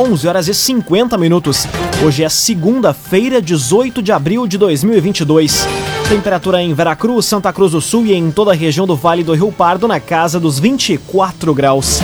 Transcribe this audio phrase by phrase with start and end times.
[0.00, 1.66] 11 horas e 50 minutos.
[2.02, 5.68] Hoje é segunda-feira, 18 de abril de 2022.
[6.08, 9.34] Temperatura em Veracruz, Santa Cruz do Sul e em toda a região do Vale do
[9.34, 12.00] Rio Pardo na casa dos 24 graus.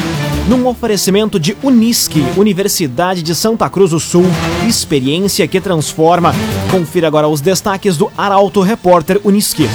[0.46, 4.27] Num oferecimento de Unisque, Universidade de Santa Cruz do Sul,
[4.69, 6.35] experiência que transforma.
[6.71, 9.67] Confira agora os destaques do Arauto Repórter Unisque.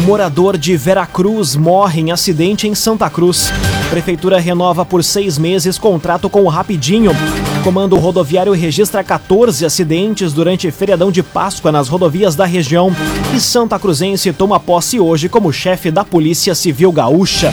[0.00, 3.52] Morador de Veracruz morre em acidente em Santa Cruz.
[3.90, 7.12] Prefeitura renova por seis meses contrato com o Rapidinho.
[7.62, 12.90] Comando rodoviário registra 14 acidentes durante feriadão de Páscoa nas rodovias da região.
[13.34, 17.52] E Santa Cruzense toma posse hoje como chefe da Polícia Civil Gaúcha.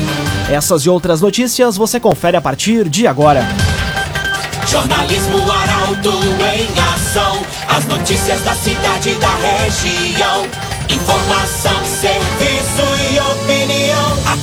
[0.50, 3.46] Essas e outras notícias você confere a partir de agora.
[4.66, 6.14] Jornalismo Arauto
[6.56, 7.40] em ação.
[7.68, 10.46] As notícias da cidade e da região.
[10.90, 11.80] Informação.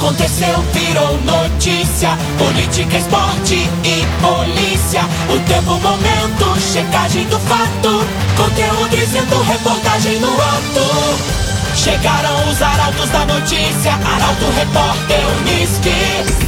[0.07, 2.17] Aconteceu, virou notícia.
[2.39, 5.01] Política, esporte e polícia.
[5.35, 8.07] O tempo, momento, checagem do fato.
[8.37, 11.75] Conteúdo dizendo, reportagem no ato.
[11.75, 13.95] Chegaram os arautos da notícia.
[13.95, 16.47] Arauto, repórter, Unisque.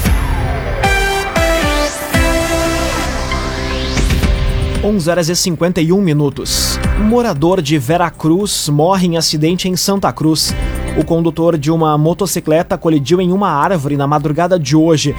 [4.85, 6.79] 11 horas e 51 minutos.
[7.01, 10.55] Morador de Veracruz morre em acidente em Santa Cruz.
[10.99, 15.15] O condutor de uma motocicleta colidiu em uma árvore na madrugada de hoje.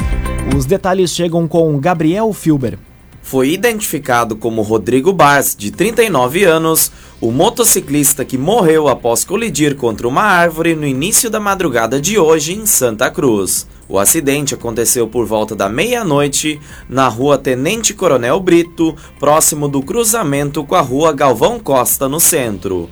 [0.54, 2.78] Os detalhes chegam com Gabriel Filber.
[3.22, 10.06] Foi identificado como Rodrigo Bars, de 39 anos, o motociclista que morreu após colidir contra
[10.06, 13.66] uma árvore no início da madrugada de hoje em Santa Cruz.
[13.88, 20.62] O acidente aconteceu por volta da meia-noite na rua Tenente Coronel Brito, próximo do cruzamento
[20.66, 22.90] com a rua Galvão Costa, no centro.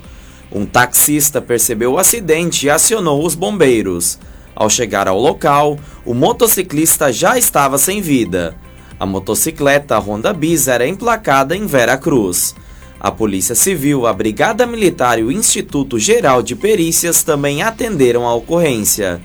[0.50, 4.18] Um taxista percebeu o acidente e acionou os bombeiros.
[4.54, 8.56] Ao chegar ao local, o motociclista já estava sem vida.
[8.98, 12.54] A motocicleta Honda Bis era emplacada em Vera Cruz.
[12.98, 18.34] A Polícia Civil, a Brigada Militar e o Instituto Geral de Perícias também atenderam a
[18.34, 19.20] ocorrência.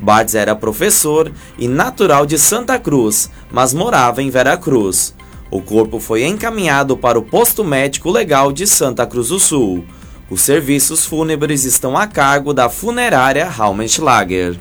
[0.00, 5.14] Bartz era professor e natural de Santa Cruz, mas morava em Veracruz.
[5.48, 9.84] O corpo foi encaminhado para o posto médico legal de Santa Cruz do Sul.
[10.32, 14.58] Os serviços fúnebres estão a cargo da funerária Raumenschlager.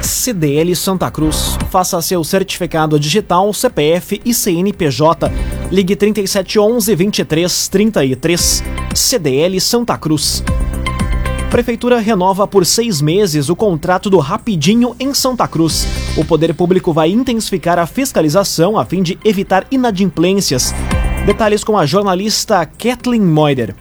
[0.00, 1.58] CDL Santa Cruz.
[1.68, 5.30] Faça seu certificado digital, CPF e CNPJ.
[5.70, 8.64] Ligue 3711 2333.
[8.94, 10.42] CDL Santa Cruz.
[11.50, 15.86] Prefeitura renova por seis meses o contrato do Rapidinho em Santa Cruz.
[16.16, 20.74] O poder público vai intensificar a fiscalização a fim de evitar inadimplências.
[21.26, 23.74] Detalhes com a jornalista Kathleen Moider.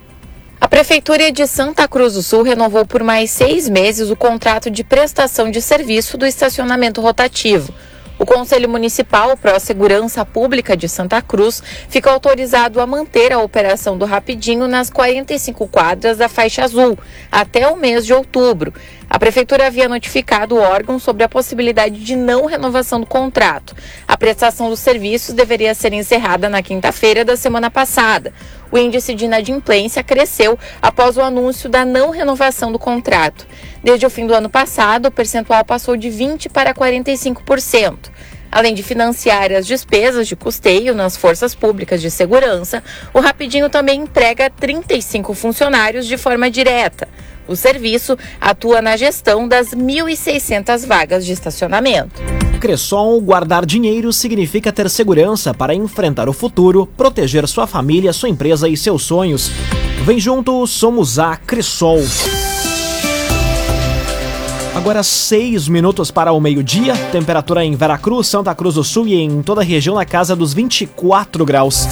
[0.62, 4.84] A Prefeitura de Santa Cruz do Sul renovou por mais seis meses o contrato de
[4.84, 7.74] prestação de serviço do estacionamento rotativo.
[8.20, 13.98] O Conselho Municipal Pró Segurança Pública de Santa Cruz fica autorizado a manter a operação
[13.98, 16.96] do Rapidinho nas 45 quadras da faixa azul
[17.32, 18.72] até o mês de outubro.
[19.12, 23.76] A Prefeitura havia notificado o órgão sobre a possibilidade de não renovação do contrato.
[24.08, 28.32] A prestação dos serviços deveria ser encerrada na quinta-feira da semana passada.
[28.72, 33.46] O índice de inadimplência cresceu após o anúncio da não renovação do contrato.
[33.84, 38.10] Desde o fim do ano passado, o percentual passou de 20% para 45%.
[38.52, 44.02] Além de financiar as despesas de custeio nas forças públicas de segurança, o Rapidinho também
[44.02, 47.08] emprega 35 funcionários de forma direta.
[47.48, 52.22] O serviço atua na gestão das 1.600 vagas de estacionamento.
[52.60, 58.70] Cressol, guardar dinheiro significa ter segurança para enfrentar o futuro, proteger sua família, sua empresa
[58.70, 59.50] e seus sonhos.
[60.06, 62.02] Vem junto, somos a Cressol.
[64.82, 69.44] Agora seis minutos para o meio-dia, temperatura em Veracruz, Santa Cruz do Sul e em
[69.44, 71.86] toda a região na casa dos 24 graus.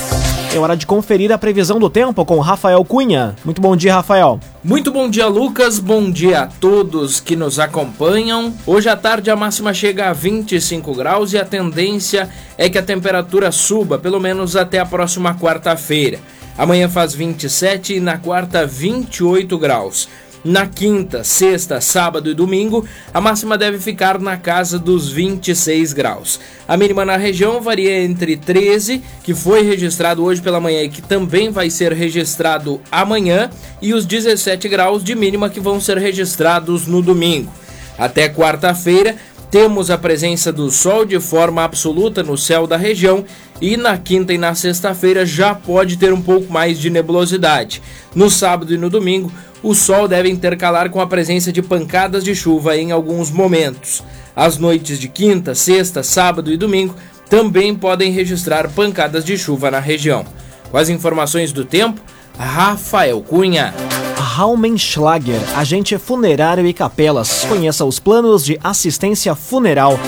[0.51, 3.35] É hora de conferir a previsão do tempo com Rafael Cunha.
[3.45, 4.39] Muito bom dia, Rafael.
[4.63, 5.77] Muito bom dia, Lucas.
[5.77, 8.51] Bom dia a todos que nos acompanham.
[8.66, 12.27] Hoje à tarde a máxima chega a 25 graus e a tendência
[12.57, 16.18] é que a temperatura suba, pelo menos até a próxima quarta-feira.
[16.57, 20.09] Amanhã faz 27 e na quarta 28 graus.
[20.44, 26.39] Na quinta, sexta, sábado e domingo, a máxima deve ficar na casa dos 26 graus.
[26.65, 31.01] A mínima na região varia entre 13, que foi registrado hoje pela manhã e que
[31.01, 33.50] também vai ser registrado amanhã,
[33.81, 37.51] e os 17 graus de mínima que vão ser registrados no domingo.
[37.97, 39.18] Até quarta-feira,
[39.51, 43.25] temos a presença do sol de forma absoluta no céu da região
[43.61, 47.81] e na quinta e na sexta-feira já pode ter um pouco mais de nebulosidade.
[48.15, 52.33] No sábado e no domingo, o sol deve intercalar com a presença de pancadas de
[52.33, 54.03] chuva em alguns momentos.
[54.35, 56.95] As noites de quinta, sexta, sábado e domingo
[57.29, 60.25] também podem registrar pancadas de chuva na região.
[60.71, 62.00] Com as informações do tempo,
[62.38, 63.73] Rafael Cunha.
[64.15, 67.44] Raumenschlager, agente funerário e capelas.
[67.44, 70.00] Conheça os planos de assistência funeral.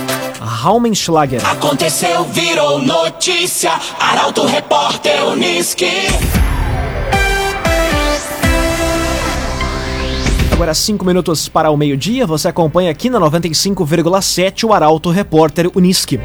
[0.43, 1.45] Raumenschlager.
[1.47, 3.71] Aconteceu, virou notícia.
[3.99, 5.85] Arauto Repórter Uniski.
[10.51, 16.19] Agora, cinco minutos para o meio-dia, você acompanha aqui na 95,7 o Arauto Repórter Uniski.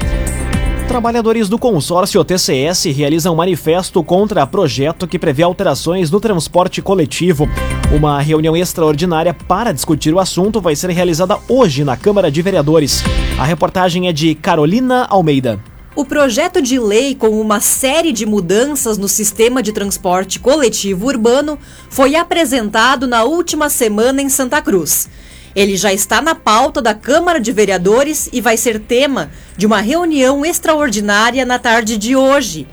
[0.88, 7.46] Trabalhadores do consórcio TCS realizam manifesto contra projeto que prevê alterações no transporte coletivo.
[7.94, 13.02] Uma reunião extraordinária para discutir o assunto vai ser realizada hoje na Câmara de Vereadores.
[13.38, 15.62] A reportagem é de Carolina Almeida.
[15.94, 21.58] O projeto de lei com uma série de mudanças no sistema de transporte coletivo urbano
[21.90, 25.10] foi apresentado na última semana em Santa Cruz.
[25.54, 29.82] Ele já está na pauta da Câmara de Vereadores e vai ser tema de uma
[29.82, 32.66] reunião extraordinária na tarde de hoje.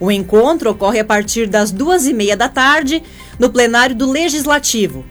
[0.00, 3.02] O encontro ocorre a partir das duas e meia da tarde
[3.38, 5.04] no plenário do Legislativo.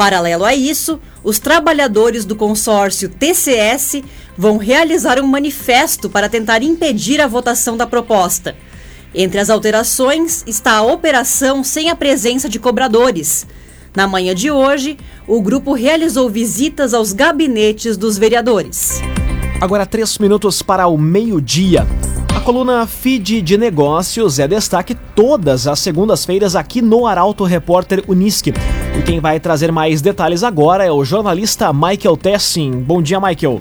[0.00, 4.02] Paralelo a isso, os trabalhadores do consórcio TCS
[4.40, 8.56] vão realizar um manifesto para tentar impedir a votação da proposta.
[9.14, 13.46] Entre as alterações está a operação sem a presença de cobradores.
[13.94, 14.96] Na manhã de hoje,
[15.28, 19.02] o grupo realizou visitas aos gabinetes dos vereadores.
[19.60, 21.86] Agora, três minutos para o meio-dia.
[22.34, 28.54] A coluna Feed de Negócios é destaque todas as segundas-feiras aqui no Arauto Repórter Unisque.
[28.98, 32.70] E quem vai trazer mais detalhes agora é o jornalista Michael Tessin.
[32.70, 33.60] Bom dia, Michael.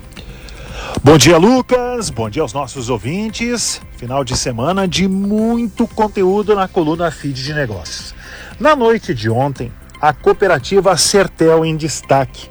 [1.01, 2.09] Bom dia, Lucas.
[2.09, 3.81] Bom dia aos nossos ouvintes.
[3.95, 8.13] Final de semana de muito conteúdo na coluna Feed de Negócios.
[8.59, 12.49] Na noite de ontem, a cooperativa Sertel em destaque.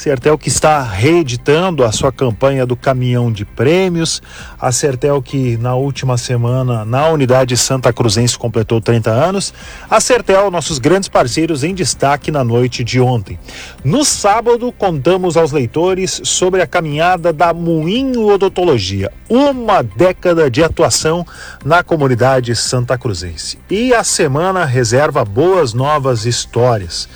[0.00, 4.22] Sertel que está reeditando a sua campanha do caminhão de prêmios.
[4.58, 9.52] A Sertel que na última semana na unidade Santa Cruzense completou 30 anos.
[9.90, 13.38] A Sertel, nossos grandes parceiros em destaque na noite de ontem.
[13.84, 21.26] No sábado, contamos aos leitores sobre a caminhada da Moinho Odontologia, uma década de atuação
[21.62, 23.58] na comunidade Santa Cruzense.
[23.68, 27.06] E a semana reserva boas novas histórias.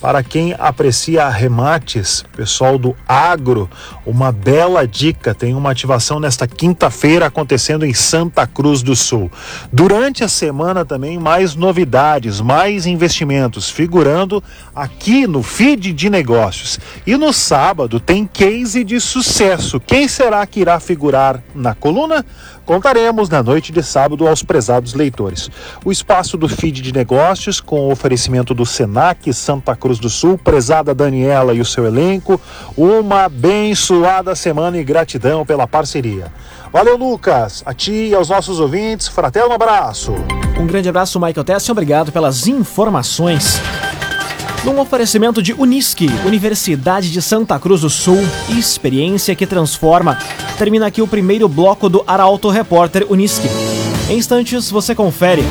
[0.00, 3.68] Para quem aprecia remates, pessoal do agro,
[4.06, 9.30] uma bela dica: tem uma ativação nesta quinta-feira acontecendo em Santa Cruz do Sul.
[9.72, 14.42] Durante a semana também mais novidades, mais investimentos, figurando
[14.72, 16.78] aqui no feed de negócios.
[17.04, 19.80] E no sábado tem case de sucesso.
[19.80, 22.24] Quem será que irá figurar na coluna?
[22.64, 25.50] Contaremos na noite de sábado aos prezados leitores.
[25.82, 30.36] O espaço do feed de negócios, com o oferecimento do Senac Santa Cruz do Sul,
[30.36, 32.40] prezada Daniela e o seu elenco,
[32.76, 36.32] uma abençoada semana e gratidão pela parceria.
[36.72, 37.62] Valeu, Lucas.
[37.64, 40.12] A ti e aos nossos ouvintes, fraterno abraço.
[40.58, 43.60] Um grande abraço, Michael Tess, obrigado pelas informações.
[44.64, 48.18] Num oferecimento de Unisque, Universidade de Santa Cruz do Sul,
[48.50, 50.18] experiência que transforma.
[50.58, 53.48] Termina aqui o primeiro bloco do Arauto Repórter Unisque.
[54.10, 55.44] Em instantes você confere.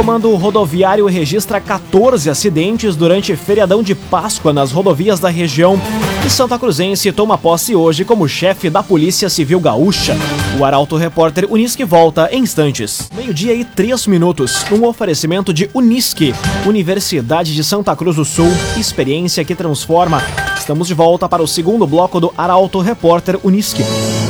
[0.00, 5.78] Comando Rodoviário registra 14 acidentes durante feriadão de Páscoa nas rodovias da região.
[6.26, 10.16] E Santa Cruzense toma posse hoje como chefe da Polícia Civil Gaúcha.
[10.58, 13.10] O Arauto Repórter Unisque volta em instantes.
[13.14, 14.64] Meio-dia e três minutos.
[14.72, 16.34] Um oferecimento de Unisque,
[16.64, 18.50] Universidade de Santa Cruz do Sul.
[18.78, 20.22] Experiência que transforma.
[20.56, 23.84] Estamos de volta para o segundo bloco do Arauto Repórter Unisque.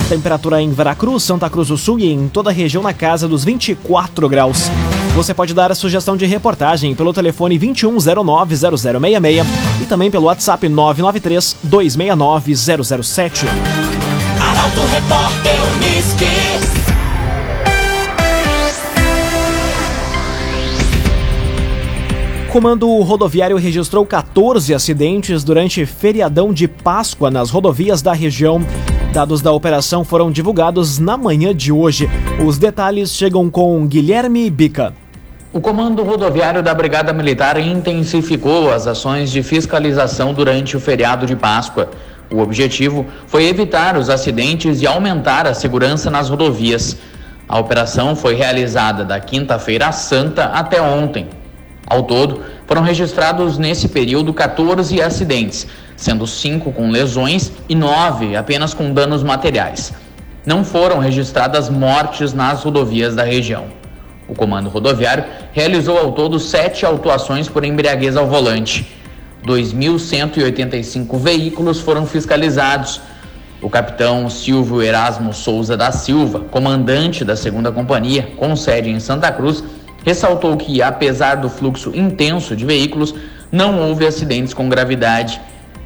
[0.08, 3.44] Temperatura em Veracruz, Santa Cruz do Sul e em toda a região na casa dos
[3.44, 4.68] 24 graus.
[5.14, 9.44] Você pode dar a sugestão de reportagem pelo telefone 2109-0066
[9.82, 13.44] e também pelo WhatsApp 993-269-007.
[14.40, 16.70] Arauto Repórter Unisque.
[22.50, 28.60] Comando Rodoviário registrou 14 acidentes durante feriadão de Páscoa nas rodovias da região.
[29.12, 32.10] Dados da operação foram divulgados na manhã de hoje.
[32.44, 34.92] Os detalhes chegam com Guilherme Bica.
[35.52, 41.34] O Comando Rodoviário da Brigada Militar intensificou as ações de fiscalização durante o feriado de
[41.34, 41.90] Páscoa.
[42.30, 46.96] O objetivo foi evitar os acidentes e aumentar a segurança nas rodovias.
[47.48, 51.26] A operação foi realizada da quinta-feira santa até ontem.
[51.84, 55.66] Ao todo, foram registrados nesse período 14 acidentes,
[55.96, 59.92] sendo 5 com lesões e 9 apenas com danos materiais.
[60.46, 63.79] Não foram registradas mortes nas rodovias da região.
[64.30, 68.86] O Comando Rodoviário realizou ao todo sete autuações por embriaguez ao volante.
[69.44, 73.00] 2.185 veículos foram fiscalizados.
[73.60, 79.32] O capitão Silvio Erasmo Souza da Silva, comandante da segunda companhia, com sede em Santa
[79.32, 79.64] Cruz,
[80.06, 83.12] ressaltou que, apesar do fluxo intenso de veículos,
[83.50, 85.40] não houve acidentes com gravidade.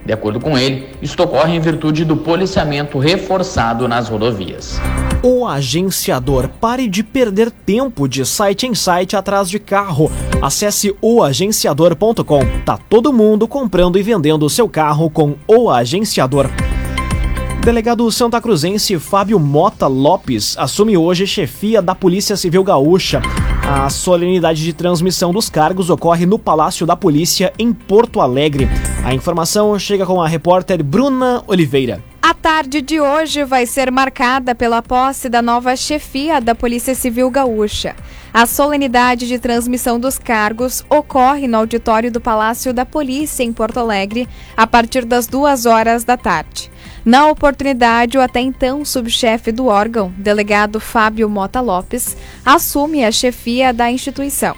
[0.04, 4.78] De acordo com ele, isto ocorre em virtude do policiamento reforçado nas rodovias.
[5.22, 6.48] O agenciador.
[6.60, 10.10] Pare de perder tempo de site em site atrás de carro.
[10.42, 12.40] Acesse oagenciador.com.
[12.66, 16.50] Tá todo mundo comprando e vendendo seu carro com o agenciador.
[17.64, 23.22] Delegado Santa Cruzense Fábio Mota Lopes assume hoje chefia da Polícia Civil Gaúcha.
[23.66, 28.68] A solenidade de transmissão dos cargos ocorre no Palácio da Polícia, em Porto Alegre.
[29.04, 32.02] A informação chega com a repórter Bruna Oliveira.
[32.22, 37.30] A tarde de hoje vai ser marcada pela posse da nova chefia da Polícia Civil
[37.30, 37.94] Gaúcha.
[38.32, 43.78] A solenidade de transmissão dos cargos ocorre no auditório do Palácio da Polícia, em Porto
[43.78, 46.70] Alegre, a partir das duas horas da tarde.
[47.04, 53.70] Na oportunidade, o até então subchefe do órgão, delegado Fábio Mota Lopes, assume a chefia
[53.70, 54.56] da instituição.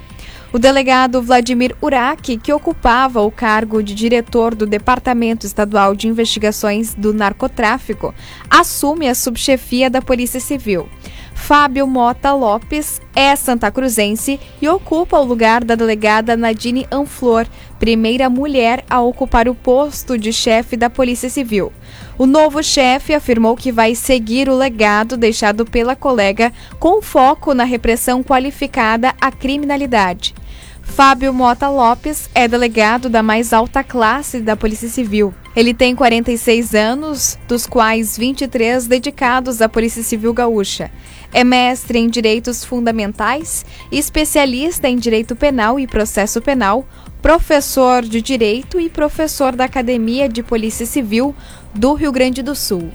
[0.52, 6.94] O delegado Vladimir Uraki, que ocupava o cargo de diretor do Departamento Estadual de Investigações
[6.94, 8.14] do Narcotráfico,
[8.48, 10.88] assume a subchefia da Polícia Civil.
[11.36, 17.46] Fábio Mota Lopes é santacruzense e ocupa o lugar da delegada Nadine Anflor,
[17.78, 21.72] primeira mulher a ocupar o posto de chefe da Polícia Civil.
[22.18, 27.62] O novo chefe afirmou que vai seguir o legado deixado pela colega com foco na
[27.62, 30.34] repressão qualificada à criminalidade.
[30.82, 35.32] Fábio Mota Lopes é delegado da mais alta classe da Polícia Civil.
[35.56, 40.90] Ele tem 46 anos, dos quais 23 dedicados à Polícia Civil Gaúcha.
[41.32, 46.86] É mestre em Direitos Fundamentais, especialista em Direito Penal e Processo Penal,
[47.22, 51.34] professor de Direito e professor da Academia de Polícia Civil
[51.74, 52.90] do Rio Grande do Sul.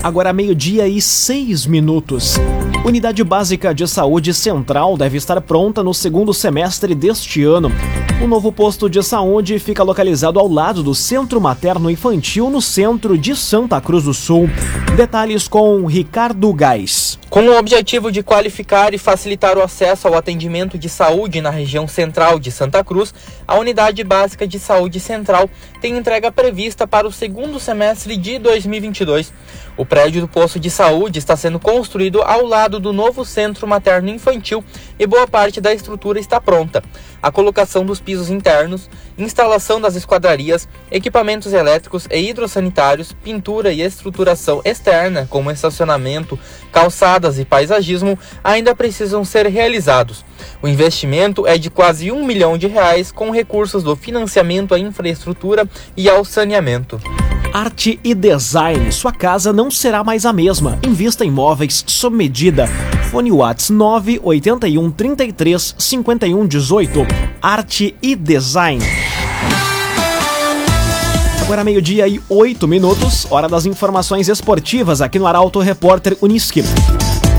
[0.00, 2.36] Agora meio-dia e seis minutos.
[2.84, 7.72] Unidade Básica de Saúde Central deve estar pronta no segundo semestre deste ano.
[8.20, 13.16] O novo posto de saúde fica localizado ao lado do Centro Materno Infantil, no centro
[13.16, 14.50] de Santa Cruz do Sul.
[14.96, 17.16] Detalhes com Ricardo Gás.
[17.30, 21.86] Com o objetivo de qualificar e facilitar o acesso ao atendimento de saúde na região
[21.86, 23.14] central de Santa Cruz,
[23.46, 25.48] a Unidade Básica de Saúde Central
[25.80, 29.32] tem entrega prevista para o segundo semestre de 2022.
[29.76, 34.08] O prédio do posto de saúde está sendo construído ao lado do novo Centro Materno
[34.08, 34.64] Infantil
[34.98, 36.82] e boa parte da estrutura está pronta.
[37.22, 38.88] A colocação dos pisos internos,
[39.18, 46.38] instalação das esquadrarias, equipamentos elétricos e hidrossanitários, pintura e estruturação externa, como estacionamento,
[46.72, 50.24] calçadas e paisagismo, ainda precisam ser realizados.
[50.62, 55.68] O investimento é de quase um milhão de reais com recursos do financiamento à infraestrutura
[55.94, 56.98] e ao saneamento.
[57.52, 58.92] Arte e design.
[58.92, 60.78] Sua casa não será mais a mesma.
[60.86, 62.66] Invista em móveis sob medida.
[63.10, 67.06] Fone Whats 981 33 51 18.
[67.40, 68.82] Arte e design.
[71.42, 76.62] Agora meio-dia e oito minutos, hora das informações esportivas aqui no Arauto Repórter Uniski.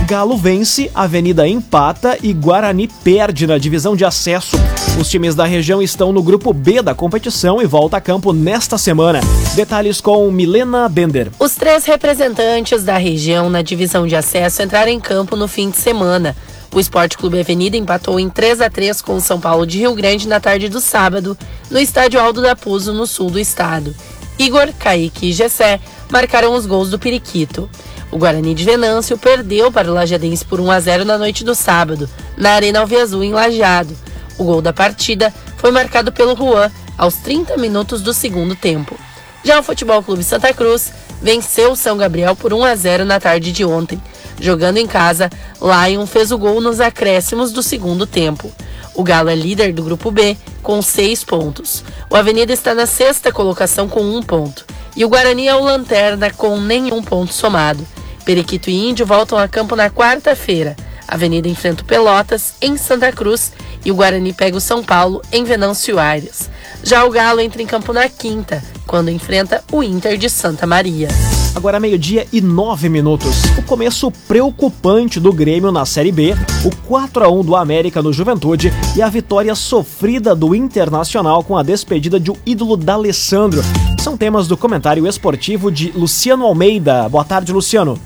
[0.10, 4.58] Galo vence, Avenida empata e Guarani perde na divisão de acesso.
[5.00, 8.76] Os times da região estão no grupo B da competição e volta a campo nesta
[8.76, 9.20] semana.
[9.54, 11.30] Detalhes com Milena Bender.
[11.38, 15.78] Os três representantes da região na divisão de acesso entraram em campo no fim de
[15.78, 16.36] semana.
[16.74, 19.94] O Esporte Clube Avenida empatou em 3 a 3 com o São Paulo de Rio
[19.94, 21.38] Grande na tarde do sábado,
[21.70, 23.96] no estádio Aldo da Puso, no sul do estado.
[24.40, 27.70] Igor, Kaique e Gessé marcaram os gols do Periquito.
[28.12, 31.54] O Guarani de Venâncio perdeu para o Lajadense por 1 a 0 na noite do
[31.54, 33.96] sábado, na Arena Alviazul em Lajeado.
[34.38, 38.98] O gol da partida foi marcado pelo Juan aos 30 minutos do segundo tempo.
[39.44, 43.20] Já o Futebol Clube Santa Cruz venceu o São Gabriel por 1 a 0 na
[43.20, 44.02] tarde de ontem.
[44.40, 45.30] Jogando em casa,
[45.62, 48.52] Lion fez o gol nos acréscimos do segundo tempo.
[48.96, 51.84] O Galo é líder do grupo B com seis pontos.
[52.10, 54.66] O Avenida está na sexta colocação com um ponto.
[54.96, 57.86] E o Guarani é o lanterna com nenhum ponto somado.
[58.26, 60.76] Periquito e Índio voltam a campo na quarta-feira.
[61.08, 63.52] Avenida enfrenta o Pelotas, em Santa Cruz,
[63.84, 66.50] e o Guarani pega o São Paulo, em Venâncio Aires.
[66.84, 71.08] Já o Galo entra em campo na quinta, quando enfrenta o Inter de Santa Maria.
[71.56, 73.44] Agora meio-dia e nove minutos.
[73.58, 78.14] O começo preocupante do Grêmio na Série B, o 4 a 1 do América no
[78.14, 83.62] Juventude e a vitória sofrida do Internacional com a despedida de um ídolo da Alessandro.
[84.00, 87.10] São temas do comentário esportivo de Luciano Almeida.
[87.10, 88.00] Boa tarde, Luciano.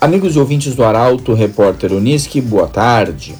[0.00, 3.34] Amigos ouvintes do Arauto, repórter Uniski, boa tarde.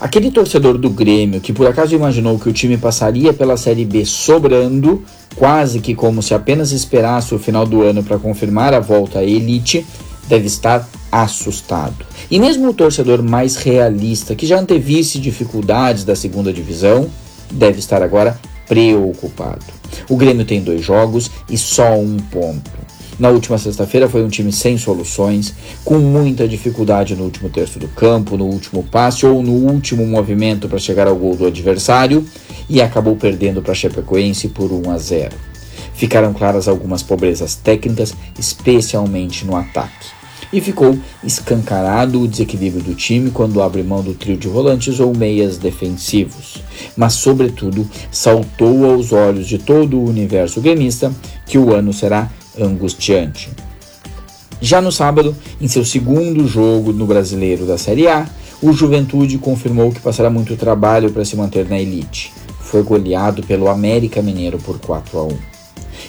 [0.00, 4.04] Aquele torcedor do Grêmio que por acaso imaginou que o time passaria pela Série B
[4.04, 5.02] sobrando,
[5.34, 9.24] quase que como se apenas esperasse o final do ano para confirmar a volta à
[9.24, 9.84] elite,
[10.28, 12.06] deve estar assustado.
[12.30, 17.10] E mesmo o torcedor mais realista, que já antevisse dificuldades da segunda divisão,
[17.50, 18.38] deve estar agora
[18.70, 19.64] preocupado.
[20.08, 22.70] O Grêmio tem dois jogos e só um ponto.
[23.18, 25.52] Na última sexta-feira foi um time sem soluções,
[25.84, 30.68] com muita dificuldade no último terço do campo, no último passe ou no último movimento
[30.68, 32.24] para chegar ao gol do adversário
[32.68, 35.36] e acabou perdendo para a Chapecoense por 1 a 0.
[35.92, 40.19] Ficaram claras algumas pobrezas técnicas, especialmente no ataque
[40.52, 45.16] e ficou escancarado o desequilíbrio do time quando abre mão do trio de volantes ou
[45.16, 46.62] meias defensivos.
[46.96, 51.12] Mas, sobretudo, saltou aos olhos de todo o universo gremista
[51.46, 53.50] que o ano será angustiante.
[54.60, 58.28] Já no sábado, em seu segundo jogo no Brasileiro da Série A,
[58.60, 62.30] o Juventude confirmou que passará muito trabalho para se manter na elite.
[62.60, 65.59] Foi goleado pelo América Mineiro por 4 a 1.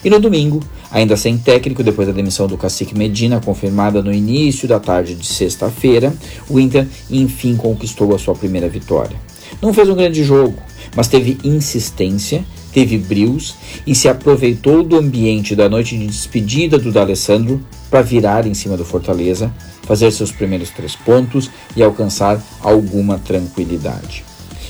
[0.03, 4.67] E no domingo, ainda sem técnico, depois da demissão do cacique Medina, confirmada no início
[4.67, 6.13] da tarde de sexta-feira,
[6.49, 9.15] o Inter enfim conquistou a sua primeira vitória.
[9.61, 10.57] Não fez um grande jogo,
[10.95, 12.43] mas teve insistência,
[12.73, 13.53] teve brios
[13.85, 18.75] e se aproveitou do ambiente da noite de despedida do D'Alessandro para virar em cima
[18.75, 19.53] do Fortaleza,
[19.83, 24.23] fazer seus primeiros três pontos e alcançar alguma tranquilidade.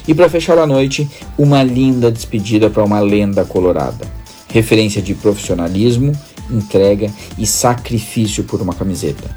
[0.06, 1.08] E para fechar a noite,
[1.38, 4.21] uma linda despedida para uma lenda colorada
[4.52, 6.12] referência de profissionalismo,
[6.50, 9.30] entrega e sacrifício por uma camiseta.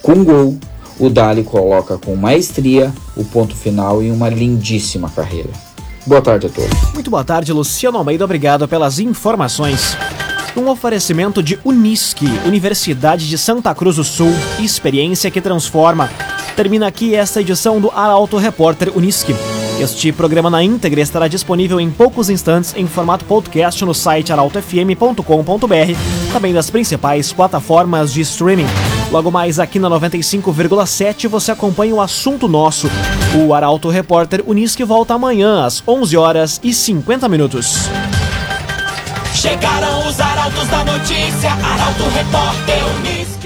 [0.00, 0.58] Com gol,
[0.98, 5.50] o Dali coloca com maestria o ponto final em uma lindíssima carreira.
[6.06, 6.92] Boa tarde a todos.
[6.92, 8.24] Muito boa tarde, Luciano Almeida.
[8.24, 9.96] Obrigado pelas informações.
[10.56, 16.08] Um oferecimento de Unisque, Universidade de Santa Cruz do Sul, experiência que transforma.
[16.54, 19.34] Termina aqui esta edição do Arauto Repórter Unisque.
[19.80, 26.32] Este programa na íntegra estará disponível em poucos instantes em formato podcast no site arautofm.com.br,
[26.32, 28.66] também das principais plataformas de streaming.
[29.10, 32.88] Logo mais aqui na 95,7 você acompanha o assunto nosso.
[33.34, 37.88] O Arauto Repórter Unisque volta amanhã às 11 horas e 50 minutos.
[39.34, 43.43] Chegaram os arautos da notícia, Arauto Repórter Unisque.